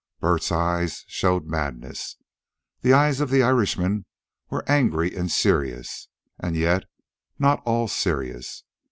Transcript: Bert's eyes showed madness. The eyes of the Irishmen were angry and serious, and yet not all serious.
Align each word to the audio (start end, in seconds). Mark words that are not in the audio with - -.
Bert's 0.19 0.51
eyes 0.51 1.03
showed 1.07 1.45
madness. 1.45 2.15
The 2.81 2.91
eyes 2.91 3.21
of 3.21 3.29
the 3.29 3.43
Irishmen 3.43 4.07
were 4.49 4.65
angry 4.67 5.15
and 5.15 5.31
serious, 5.31 6.07
and 6.39 6.55
yet 6.55 6.85
not 7.37 7.61
all 7.67 7.87
serious. 7.87 8.63